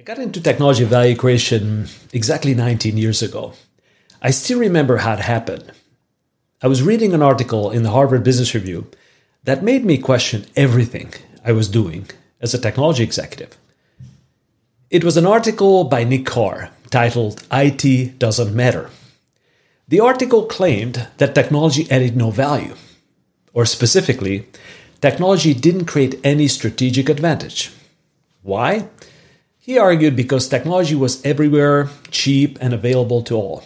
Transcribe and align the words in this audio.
I 0.00 0.02
got 0.02 0.18
into 0.18 0.40
technology 0.40 0.84
value 0.84 1.14
creation 1.14 1.86
exactly 2.14 2.54
19 2.54 2.96
years 2.96 3.20
ago. 3.20 3.52
I 4.22 4.30
still 4.30 4.58
remember 4.58 4.96
how 4.96 5.12
it 5.12 5.18
happened. 5.18 5.72
I 6.62 6.68
was 6.68 6.82
reading 6.82 7.12
an 7.12 7.20
article 7.20 7.70
in 7.70 7.82
the 7.82 7.90
Harvard 7.90 8.24
Business 8.24 8.54
Review 8.54 8.86
that 9.44 9.62
made 9.62 9.84
me 9.84 9.98
question 9.98 10.46
everything 10.56 11.12
I 11.44 11.52
was 11.52 11.68
doing 11.68 12.08
as 12.40 12.54
a 12.54 12.58
technology 12.58 13.02
executive. 13.02 13.58
It 14.88 15.04
was 15.04 15.18
an 15.18 15.26
article 15.26 15.84
by 15.84 16.04
Nick 16.04 16.24
Carr 16.24 16.70
titled 16.88 17.42
IT 17.52 18.18
Doesn't 18.18 18.56
Matter. 18.56 18.88
The 19.88 20.00
article 20.00 20.46
claimed 20.46 21.08
that 21.18 21.34
technology 21.34 21.86
added 21.90 22.16
no 22.16 22.30
value, 22.30 22.74
or 23.52 23.66
specifically, 23.66 24.48
technology 25.02 25.52
didn't 25.52 25.84
create 25.84 26.18
any 26.24 26.48
strategic 26.48 27.10
advantage. 27.10 27.70
Why? 28.42 28.88
He 29.70 29.78
argued 29.78 30.16
because 30.16 30.48
technology 30.48 30.96
was 30.96 31.24
everywhere, 31.24 31.90
cheap, 32.10 32.58
and 32.60 32.74
available 32.74 33.22
to 33.22 33.36
all. 33.36 33.62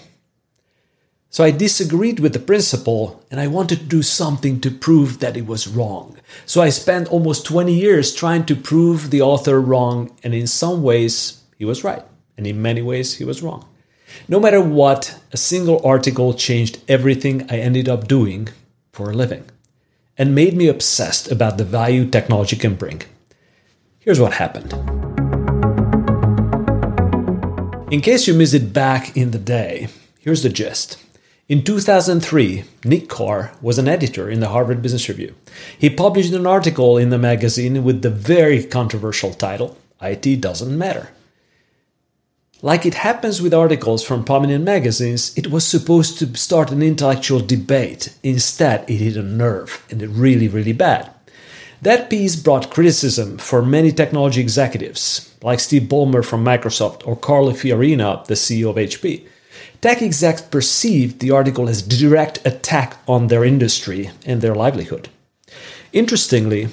So 1.31 1.43
I 1.43 1.51
disagreed 1.51 2.21
with 2.21 2.35
the 2.35 2.39
principle 2.51 3.25
and 3.31 3.41
I 3.41 3.47
wanted 3.47 3.79
to 3.79 3.87
do 3.87 4.03
something 4.03 4.61
to 4.61 4.71
prove 4.71 5.21
that 5.21 5.35
it 5.35 5.47
was 5.47 5.67
wrong. 5.67 6.19
So 6.45 6.61
I 6.61 6.69
spent 6.69 7.09
almost 7.09 7.47
20 7.47 7.73
years 7.73 8.15
trying 8.15 8.45
to 8.45 8.55
prove 8.55 9.09
the 9.09 9.23
author 9.23 9.59
wrong, 9.63 10.15
and 10.23 10.35
in 10.35 10.47
some 10.47 10.83
ways, 10.83 11.43
he 11.57 11.65
was 11.65 11.85
right, 11.85 12.03
and 12.37 12.47
in 12.47 12.61
many 12.61 12.83
ways, 12.83 13.17
he 13.17 13.25
was 13.25 13.43
wrong. 13.43 13.67
No 14.29 14.39
matter 14.39 14.61
what, 14.61 15.19
a 15.33 15.39
single 15.39 15.81
article 15.87 16.35
changed 16.35 16.81
everything 16.87 17.51
I 17.51 17.61
ended 17.61 17.89
up 17.89 18.09
doing 18.09 18.51
for 18.93 19.09
a 19.09 19.15
living 19.15 19.45
and 20.19 20.35
made 20.35 20.55
me 20.55 20.69
obsessed 20.69 21.33
about 21.33 21.57
the 21.57 21.65
value 21.65 22.05
technology 22.05 22.57
can 22.57 22.75
bring. 22.75 23.01
Here's 24.01 24.21
what 24.21 24.35
happened. 24.35 24.94
In 27.95 28.01
case 28.01 28.27
you 28.27 28.35
missed 28.35 28.55
it 28.55 28.73
back 28.73 29.17
in 29.17 29.31
the 29.31 29.39
day, 29.39 29.87
here's 30.19 30.43
the 30.43 30.49
gist. 30.49 31.01
In 31.49 31.63
2003, 31.63 32.65
Nick 32.85 33.09
Carr 33.09 33.53
was 33.63 33.79
an 33.79 33.87
editor 33.87 34.29
in 34.29 34.41
the 34.41 34.49
Harvard 34.49 34.83
Business 34.83 35.09
Review. 35.09 35.37
He 35.79 35.89
published 35.89 36.33
an 36.33 36.45
article 36.45 36.99
in 36.99 37.11
the 37.11 37.19
magazine 37.19 37.85
with 37.85 38.03
the 38.03 38.11
very 38.11 38.65
controversial 38.65 39.33
title, 39.33 39.79
IT 40.03 40.41
Doesn't 40.41 40.77
Matter. 40.77 41.11
Like 42.63 42.85
it 42.85 42.95
happens 42.95 43.41
with 43.41 43.55
articles 43.55 44.03
from 44.03 44.25
prominent 44.25 44.65
magazines, 44.65 45.33
it 45.39 45.53
was 45.53 45.65
supposed 45.65 46.19
to 46.19 46.37
start 46.37 46.73
an 46.73 46.83
intellectual 46.83 47.39
debate. 47.39 48.13
Instead, 48.25 48.91
it 48.91 48.97
hit 48.97 49.17
a 49.17 49.23
nerve, 49.23 49.87
and 49.89 50.03
it 50.03 50.09
really, 50.09 50.49
really 50.49 50.73
bad. 50.73 51.14
That 51.85 52.09
piece 52.09 52.35
brought 52.35 52.71
criticism 52.71 53.37
for 53.37 53.63
many 53.63 53.93
technology 53.93 54.41
executives, 54.41 55.37
like 55.43 55.61
Steve 55.61 55.83
Ballmer 55.83 56.25
from 56.25 56.43
Microsoft 56.43 57.07
or 57.07 57.15
Carly 57.15 57.53
Fiorina, 57.53 58.25
the 58.25 58.33
CEO 58.33 58.71
of 58.71 58.77
HP. 58.77 59.27
Tech 59.83 60.01
execs 60.01 60.41
perceived 60.41 61.21
the 61.21 61.31
article 61.31 61.69
as 61.69 61.83
direct 61.83 62.39
attack 62.47 62.97
on 63.07 63.27
their 63.27 63.45
industry 63.45 64.11
and 64.25 64.41
their 64.41 64.55
livelihood. 64.55 65.11
Interestingly, 65.93 66.69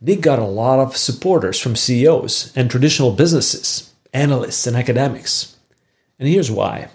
Nick 0.00 0.22
got 0.22 0.38
a 0.38 0.46
lot 0.46 0.78
of 0.78 0.96
supporters 0.96 1.60
from 1.60 1.76
CEOs 1.76 2.54
and 2.56 2.70
traditional 2.70 3.12
businesses, 3.12 3.92
analysts, 4.14 4.66
and 4.66 4.74
academics. 4.74 5.54
And 6.18 6.30
here's 6.30 6.50
why. 6.50 6.88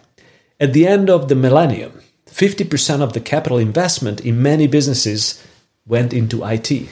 At 0.59 0.73
the 0.73 0.87
end 0.87 1.11
of 1.11 1.27
the 1.27 1.35
millennium, 1.35 2.01
50% 2.25 3.01
of 3.01 3.13
the 3.13 3.21
capital 3.21 3.59
investment 3.59 4.19
in 4.21 4.41
many 4.41 4.65
businesses 4.65 5.45
went 5.85 6.11
into 6.11 6.43
IT. 6.43 6.89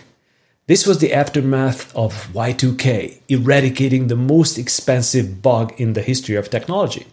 This 0.70 0.86
was 0.86 1.00
the 1.00 1.14
aftermath 1.14 1.92
of 1.96 2.32
Y2K, 2.32 3.22
eradicating 3.28 4.06
the 4.06 4.16
most 4.16 4.60
expensive 4.60 5.42
bug 5.42 5.74
in 5.82 5.94
the 5.94 6.04
history 6.04 6.36
of 6.36 6.52
technology. 6.52 7.08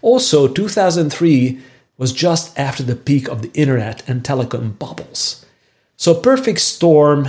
Also, 0.00 0.46
2003 0.46 1.58
was 1.98 2.12
just 2.12 2.56
after 2.56 2.84
the 2.84 2.94
peak 2.94 3.26
of 3.26 3.42
the 3.42 3.50
internet 3.52 4.08
and 4.08 4.22
telecom 4.22 4.78
bubbles. 4.78 5.44
So, 5.96 6.14
perfect 6.14 6.60
storm 6.60 7.26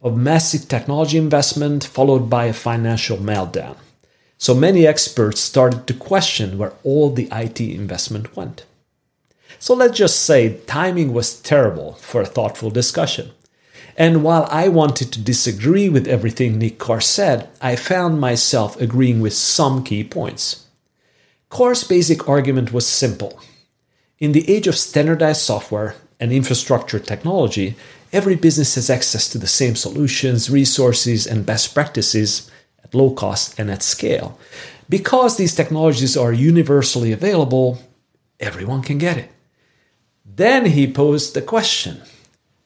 of 0.00 0.16
massive 0.16 0.66
technology 0.66 1.18
investment 1.18 1.84
followed 1.84 2.28
by 2.28 2.46
a 2.46 2.52
financial 2.52 3.16
meltdown. 3.16 3.76
So, 4.38 4.56
many 4.56 4.88
experts 4.88 5.40
started 5.40 5.86
to 5.86 5.94
question 5.94 6.58
where 6.58 6.72
all 6.82 7.10
the 7.10 7.28
IT 7.30 7.60
investment 7.60 8.36
went. 8.36 8.64
So, 9.60 9.72
let's 9.72 9.96
just 9.96 10.24
say 10.24 10.58
timing 10.66 11.12
was 11.12 11.40
terrible 11.40 11.92
for 11.92 12.20
a 12.20 12.26
thoughtful 12.26 12.70
discussion. 12.70 13.30
And 13.96 14.24
while 14.24 14.48
I 14.50 14.68
wanted 14.68 15.12
to 15.12 15.20
disagree 15.20 15.88
with 15.88 16.08
everything 16.08 16.58
Nick 16.58 16.78
Carr 16.78 17.00
said, 17.00 17.48
I 17.60 17.76
found 17.76 18.20
myself 18.20 18.80
agreeing 18.80 19.20
with 19.20 19.34
some 19.34 19.84
key 19.84 20.02
points. 20.02 20.66
Carr's 21.50 21.84
basic 21.84 22.28
argument 22.28 22.72
was 22.72 22.86
simple. 22.86 23.38
In 24.18 24.32
the 24.32 24.48
age 24.50 24.66
of 24.66 24.78
standardized 24.78 25.42
software 25.42 25.96
and 26.18 26.32
infrastructure 26.32 26.98
technology, 26.98 27.74
every 28.12 28.36
business 28.36 28.76
has 28.76 28.88
access 28.88 29.28
to 29.28 29.38
the 29.38 29.46
same 29.46 29.76
solutions, 29.76 30.48
resources, 30.48 31.26
and 31.26 31.44
best 31.44 31.74
practices 31.74 32.50
at 32.82 32.94
low 32.94 33.10
cost 33.10 33.58
and 33.58 33.70
at 33.70 33.82
scale. 33.82 34.38
Because 34.88 35.36
these 35.36 35.54
technologies 35.54 36.16
are 36.16 36.32
universally 36.32 37.12
available, 37.12 37.78
everyone 38.40 38.82
can 38.82 38.98
get 38.98 39.18
it. 39.18 39.30
Then 40.24 40.66
he 40.66 40.90
posed 40.90 41.34
the 41.34 41.42
question 41.42 42.00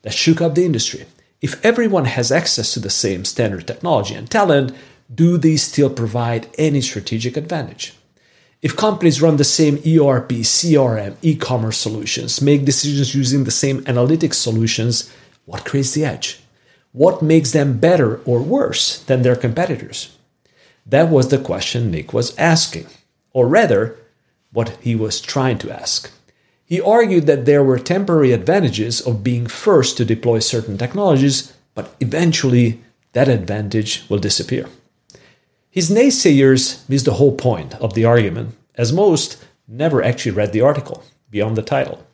that 0.03 0.15
shook 0.15 0.41
up 0.41 0.55
the 0.55 0.65
industry 0.65 1.07
if 1.41 1.65
everyone 1.65 2.07
has 2.07 2.33
access 2.33 2.73
to 2.75 2.81
the 2.81 2.91
same 2.91 3.25
standard 3.25 3.67
technology 3.67 4.15
and 4.15 4.31
talent, 4.31 4.73
do 5.15 5.39
these 5.39 5.63
still 5.63 5.91
provide 5.91 6.49
any 6.59 6.81
strategic 6.81 7.37
advantage? 7.37 7.95
If 8.63 8.75
companies 8.75 9.21
run 9.21 9.37
the 9.37 9.45
same 9.45 9.77
ERP, 9.77 10.31
CRM, 10.43 11.17
e 11.23 11.37
commerce 11.37 11.79
solutions, 11.79 12.41
make 12.41 12.65
decisions 12.65 13.15
using 13.15 13.45
the 13.45 13.51
same 13.51 13.83
analytics 13.83 14.35
solutions, 14.35 15.13
what 15.45 15.65
creates 15.65 15.93
the 15.93 16.05
edge? 16.05 16.41
What 16.93 17.23
makes 17.23 17.53
them 17.53 17.79
better 17.79 18.21
or 18.25 18.41
worse 18.41 19.03
than 19.05 19.23
their 19.23 19.37
competitors? 19.37 20.17
That 20.87 21.11
was 21.11 21.29
the 21.29 21.39
question 21.39 21.91
Nick 21.91 22.13
was 22.13 22.37
asking, 22.39 22.87
or 23.33 23.47
rather, 23.47 23.99
what 24.53 24.71
he 24.81 24.97
was 24.97 25.21
trying 25.21 25.59
to 25.59 25.71
ask. 25.71 26.11
He 26.67 26.81
argued 26.81 27.27
that 27.27 27.47
there 27.47 27.63
were 27.63 27.79
temporary 27.79 28.33
advantages 28.33 29.01
of 29.01 29.23
being 29.23 29.47
first 29.47 29.97
to 29.97 30.05
deploy 30.05 30.41
certain 30.41 30.77
technologies, 30.77 31.53
but 31.75 31.95
eventually 32.01 32.81
that 33.13 33.29
advantage 33.29 34.05
will 34.09 34.19
disappear. 34.19 34.69
His 35.71 35.91
naysayers 35.91 36.87
missed 36.89 37.05
the 37.05 37.15
whole 37.15 37.37
point 37.37 37.75
of 37.75 37.95
the 37.95 38.05
argument, 38.05 38.57
as 38.75 38.93
most 38.93 39.45
never 39.69 40.03
actually 40.03 40.33
read 40.33 40.53
the 40.53 40.61
article 40.61 41.05
beyond 41.31 41.57
the 41.57 41.63
title. 41.63 42.05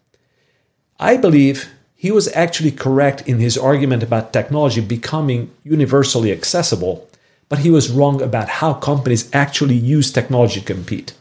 I 1.00 1.16
believe 1.16 1.70
he 1.94 2.10
was 2.10 2.28
actually 2.34 2.72
correct 2.72 3.26
in 3.26 3.38
his 3.38 3.56
argument 3.56 4.02
about 4.02 4.32
technology 4.32 4.82
becoming 4.82 5.50
universally 5.64 6.30
accessible, 6.30 7.08
but 7.48 7.60
he 7.60 7.70
was 7.70 7.90
wrong 7.90 8.20
about 8.20 8.48
how 8.60 8.74
companies 8.74 9.30
actually 9.32 9.76
use 9.76 10.12
technology 10.12 10.60
to 10.60 10.66
compete. 10.66 11.14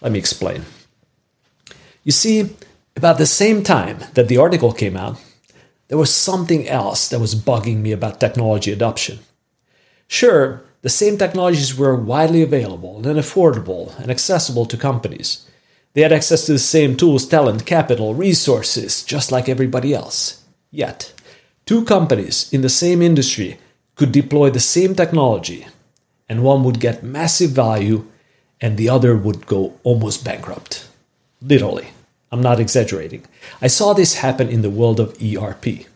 Let 0.00 0.12
me 0.12 0.18
explain. 0.18 0.64
You 2.04 2.12
see, 2.12 2.54
about 2.96 3.18
the 3.18 3.26
same 3.26 3.62
time 3.62 3.98
that 4.12 4.28
the 4.28 4.36
article 4.36 4.72
came 4.72 4.96
out, 4.96 5.18
there 5.88 5.98
was 5.98 6.14
something 6.14 6.68
else 6.68 7.08
that 7.08 7.18
was 7.18 7.34
bugging 7.34 7.78
me 7.78 7.92
about 7.92 8.20
technology 8.20 8.70
adoption. 8.72 9.20
Sure, 10.06 10.62
the 10.82 10.90
same 10.90 11.16
technologies 11.16 11.76
were 11.76 11.96
widely 11.96 12.42
available 12.42 12.96
and 12.96 13.18
affordable 13.18 13.98
and 13.98 14.10
accessible 14.10 14.66
to 14.66 14.76
companies. 14.76 15.48
They 15.94 16.02
had 16.02 16.12
access 16.12 16.44
to 16.46 16.52
the 16.52 16.58
same 16.58 16.94
tools, 16.96 17.26
talent, 17.26 17.64
capital, 17.64 18.14
resources, 18.14 19.02
just 19.02 19.32
like 19.32 19.48
everybody 19.48 19.94
else. 19.94 20.44
Yet, 20.70 21.14
two 21.64 21.84
companies 21.84 22.52
in 22.52 22.60
the 22.60 22.68
same 22.68 23.00
industry 23.00 23.58
could 23.94 24.12
deploy 24.12 24.50
the 24.50 24.60
same 24.60 24.94
technology, 24.94 25.66
and 26.28 26.42
one 26.42 26.64
would 26.64 26.80
get 26.80 27.02
massive 27.02 27.50
value 27.52 28.06
and 28.60 28.76
the 28.76 28.88
other 28.88 29.16
would 29.16 29.46
go 29.46 29.78
almost 29.84 30.24
bankrupt. 30.24 30.83
Literally. 31.42 31.88
I'm 32.34 32.42
not 32.42 32.58
exaggerating. 32.58 33.24
I 33.62 33.68
saw 33.68 33.92
this 33.92 34.14
happen 34.14 34.48
in 34.48 34.62
the 34.62 34.70
world 34.70 34.98
of 34.98 35.16
ERP. 35.22 35.86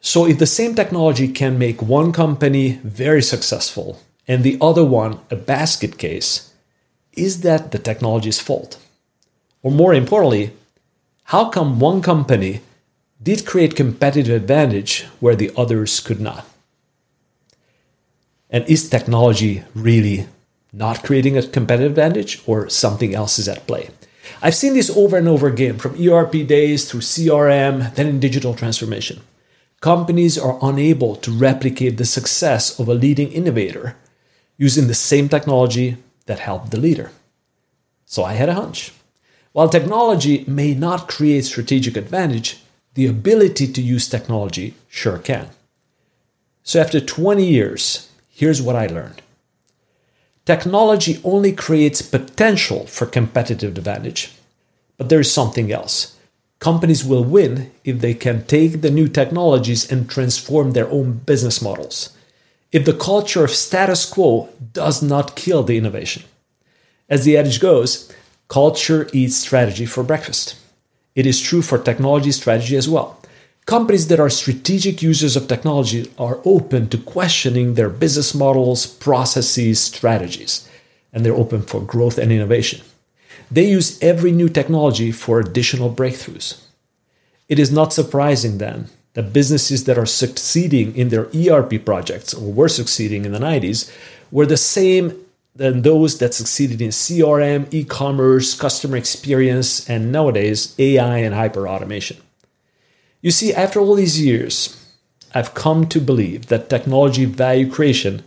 So, 0.00 0.26
if 0.26 0.38
the 0.38 0.46
same 0.46 0.74
technology 0.74 1.28
can 1.28 1.58
make 1.58 1.80
one 1.80 2.12
company 2.12 2.80
very 2.84 3.22
successful 3.22 4.00
and 4.28 4.44
the 4.44 4.58
other 4.60 4.84
one 4.84 5.20
a 5.30 5.36
basket 5.36 5.96
case, 5.96 6.52
is 7.14 7.40
that 7.40 7.70
the 7.70 7.78
technology's 7.78 8.40
fault? 8.40 8.78
Or 9.62 9.70
more 9.70 9.94
importantly, 9.94 10.50
how 11.24 11.48
come 11.48 11.80
one 11.80 12.02
company 12.02 12.60
did 13.22 13.46
create 13.46 13.76
competitive 13.76 14.34
advantage 14.34 15.06
where 15.20 15.36
the 15.36 15.50
others 15.56 16.00
could 16.00 16.20
not? 16.20 16.46
And 18.50 18.68
is 18.68 18.90
technology 18.90 19.62
really 19.74 20.26
not 20.72 21.04
creating 21.04 21.36
a 21.36 21.46
competitive 21.46 21.92
advantage 21.92 22.42
or 22.46 22.68
something 22.68 23.14
else 23.14 23.38
is 23.38 23.48
at 23.48 23.66
play? 23.66 23.90
I've 24.40 24.54
seen 24.54 24.74
this 24.74 24.90
over 24.90 25.16
and 25.16 25.28
over 25.28 25.46
again 25.46 25.78
from 25.78 26.00
ERP 26.00 26.46
days 26.46 26.90
through 26.90 27.00
CRM, 27.00 27.94
then 27.94 28.06
in 28.06 28.20
digital 28.20 28.54
transformation. 28.54 29.20
Companies 29.80 30.38
are 30.38 30.58
unable 30.62 31.16
to 31.16 31.32
replicate 31.32 31.96
the 31.96 32.04
success 32.04 32.78
of 32.78 32.88
a 32.88 32.94
leading 32.94 33.32
innovator 33.32 33.96
using 34.56 34.86
the 34.86 34.94
same 34.94 35.28
technology 35.28 35.96
that 36.26 36.38
helped 36.38 36.70
the 36.70 36.78
leader. 36.78 37.10
So 38.06 38.22
I 38.22 38.34
had 38.34 38.48
a 38.48 38.54
hunch. 38.54 38.92
While 39.52 39.68
technology 39.68 40.44
may 40.46 40.74
not 40.74 41.08
create 41.08 41.44
strategic 41.44 41.96
advantage, 41.96 42.62
the 42.94 43.06
ability 43.06 43.72
to 43.72 43.82
use 43.82 44.08
technology 44.08 44.74
sure 44.88 45.18
can. 45.18 45.48
So 46.62 46.80
after 46.80 47.00
20 47.00 47.44
years, 47.44 48.08
here's 48.28 48.62
what 48.62 48.76
I 48.76 48.86
learned. 48.86 49.20
Technology 50.44 51.20
only 51.22 51.52
creates 51.52 52.02
potential 52.02 52.86
for 52.86 53.06
competitive 53.06 53.78
advantage, 53.78 54.32
but 54.98 55.08
there 55.08 55.20
is 55.20 55.32
something 55.32 55.70
else. 55.70 56.16
Companies 56.58 57.04
will 57.04 57.22
win 57.22 57.70
if 57.84 58.00
they 58.00 58.12
can 58.14 58.44
take 58.46 58.80
the 58.80 58.90
new 58.90 59.06
technologies 59.06 59.90
and 59.90 60.10
transform 60.10 60.72
their 60.72 60.90
own 60.90 61.12
business 61.12 61.62
models. 61.62 62.16
If 62.72 62.84
the 62.84 62.92
culture 62.92 63.44
of 63.44 63.50
status 63.50 64.04
quo 64.04 64.48
does 64.72 65.00
not 65.00 65.36
kill 65.36 65.62
the 65.62 65.76
innovation. 65.76 66.24
As 67.08 67.24
the 67.24 67.36
adage 67.36 67.60
goes, 67.60 68.12
culture 68.48 69.08
eats 69.12 69.36
strategy 69.36 69.86
for 69.86 70.02
breakfast. 70.02 70.56
It 71.14 71.24
is 71.24 71.40
true 71.40 71.62
for 71.62 71.78
technology 71.78 72.32
strategy 72.32 72.76
as 72.76 72.88
well. 72.88 73.21
Companies 73.66 74.08
that 74.08 74.18
are 74.18 74.28
strategic 74.28 75.02
users 75.02 75.36
of 75.36 75.46
technology 75.46 76.10
are 76.18 76.40
open 76.44 76.88
to 76.88 76.98
questioning 76.98 77.74
their 77.74 77.88
business 77.88 78.34
models, 78.34 78.86
processes, 78.86 79.80
strategies, 79.80 80.68
and 81.12 81.24
they're 81.24 81.34
open 81.34 81.62
for 81.62 81.80
growth 81.80 82.18
and 82.18 82.32
innovation. 82.32 82.80
They 83.50 83.64
use 83.64 84.02
every 84.02 84.32
new 84.32 84.48
technology 84.48 85.12
for 85.12 85.38
additional 85.38 85.94
breakthroughs. 85.94 86.60
It 87.48 87.58
is 87.58 87.70
not 87.70 87.92
surprising 87.92 88.58
then 88.58 88.88
that 89.14 89.32
businesses 89.32 89.84
that 89.84 89.98
are 89.98 90.06
succeeding 90.06 90.96
in 90.96 91.10
their 91.10 91.28
ERP 91.34 91.84
projects 91.84 92.34
or 92.34 92.50
were 92.50 92.68
succeeding 92.68 93.24
in 93.24 93.32
the 93.32 93.38
90s 93.38 93.92
were 94.30 94.46
the 94.46 94.56
same 94.56 95.14
than 95.54 95.82
those 95.82 96.18
that 96.18 96.34
succeeded 96.34 96.80
in 96.80 96.88
CRM, 96.88 97.72
e 97.72 97.84
commerce, 97.84 98.54
customer 98.58 98.96
experience, 98.96 99.88
and 99.88 100.10
nowadays 100.10 100.74
AI 100.78 101.18
and 101.18 101.34
hyper 101.34 101.68
automation. 101.68 102.16
You 103.22 103.30
see, 103.30 103.54
after 103.54 103.78
all 103.78 103.94
these 103.94 104.20
years, 104.20 104.84
I've 105.32 105.54
come 105.54 105.86
to 105.88 106.00
believe 106.00 106.46
that 106.46 106.68
technology 106.68 107.24
value 107.24 107.70
creation 107.70 108.24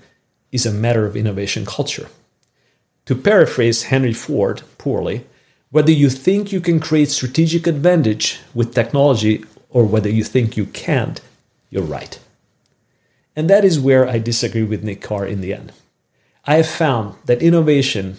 is 0.54 0.66
a 0.66 0.72
matter 0.72 1.06
of 1.06 1.18
innovation 1.18 1.66
culture. 1.66 2.08
To 3.08 3.14
paraphrase 3.14 3.84
Henry 3.84 4.14
Ford 4.14 4.62
poorly, 4.78 5.26
whether 5.70 5.92
you 5.92 6.10
think 6.10 6.54
you 6.54 6.62
can 6.62 6.80
create 6.80 7.10
strategic 7.10 7.68
advantage 7.68 8.40
with 8.54 8.74
technology 8.74 9.44
or 9.70 9.84
whether 9.84 10.10
you 10.10 10.24
think 10.24 10.56
you 10.56 10.66
can't, 10.68 11.20
you're 11.70 11.84
right. 11.84 12.18
And 13.36 13.50
that 13.50 13.66
is 13.66 13.78
where 13.78 14.08
I 14.08 14.18
disagree 14.18 14.64
with 14.64 14.86
Nick 14.86 15.02
Carr 15.02 15.26
in 15.26 15.42
the 15.42 15.54
end. 15.54 15.74
I 16.46 16.56
have 16.56 16.70
found 16.70 17.16
that 17.26 17.42
innovation, 17.42 18.16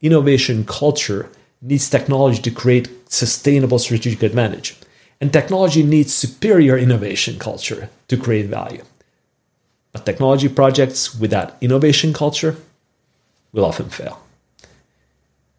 innovation 0.00 0.64
culture 0.64 1.28
needs 1.60 1.90
technology 1.90 2.40
to 2.42 2.50
create 2.52 2.88
sustainable 3.10 3.80
strategic 3.80 4.22
advantage. 4.22 4.76
And 5.20 5.32
technology 5.32 5.82
needs 5.82 6.14
superior 6.14 6.76
innovation 6.76 7.38
culture 7.38 7.88
to 8.08 8.16
create 8.16 8.46
value. 8.46 8.82
But 9.92 10.04
technology 10.04 10.48
projects 10.48 11.18
without 11.18 11.56
innovation 11.60 12.12
culture 12.12 12.56
will 13.52 13.64
often 13.64 13.88
fail. 13.88 14.20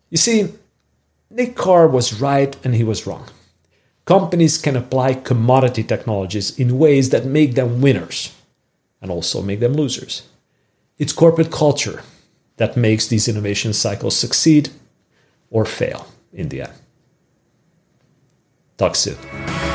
You 0.10 0.18
see, 0.18 0.54
Nick 1.30 1.56
Carr 1.56 1.88
was 1.88 2.22
right 2.22 2.56
and 2.64 2.76
he 2.76 2.84
was 2.84 3.08
wrong. 3.08 3.26
Companies 4.06 4.58
can 4.58 4.78
apply 4.78 5.16
commodity 5.16 5.84
technologies 5.84 6.58
in 6.58 6.80
ways 6.80 7.10
that 7.10 7.26
make 7.26 7.56
them 7.56 7.82
winners 7.82 8.34
and 9.02 9.12
also 9.12 9.42
make 9.42 9.60
them 9.60 9.74
losers. 9.74 10.24
It's 10.98 11.12
corporate 11.14 11.52
culture 11.52 12.04
that 12.58 12.78
makes 12.78 13.08
these 13.08 13.28
innovation 13.28 13.74
cycles 13.74 14.16
succeed 14.16 14.70
or 15.50 15.66
fail 15.66 16.08
in 16.32 16.50
the 16.50 16.62
end. 16.62 16.74
Talk 18.78 18.96
soon. 18.96 19.67